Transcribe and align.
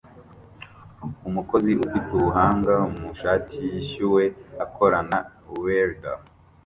Umukozi 1.29 1.71
ufite 1.85 2.09
ubuhanga 2.17 2.73
mu 2.95 3.05
ishati 3.13 3.57
yishyuwe 3.71 4.23
akorana 4.63 5.17
na 5.45 5.51
welder 5.63 6.17